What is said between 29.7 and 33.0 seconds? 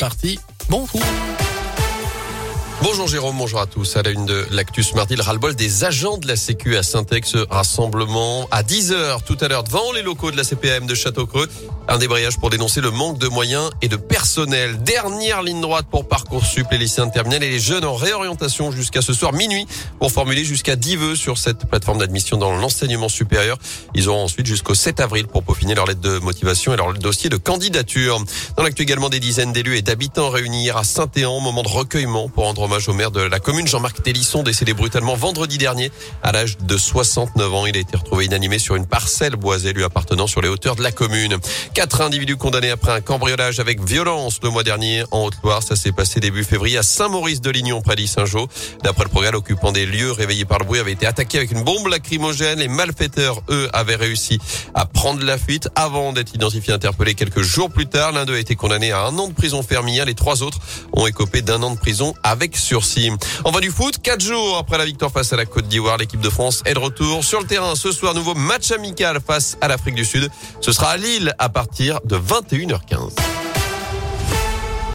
et d'habitants réunis à Saint-Éan, moment de recueillement pour rendre hommage au